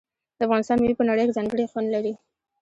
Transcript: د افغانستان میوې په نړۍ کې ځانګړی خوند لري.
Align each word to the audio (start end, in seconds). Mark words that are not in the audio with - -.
د 0.37 0.39
افغانستان 0.47 0.77
میوې 0.79 0.97
په 0.99 1.03
نړۍ 1.09 1.23
کې 1.27 1.35
ځانګړی 1.37 1.69
خوند 1.71 1.87
لري. 1.95 2.13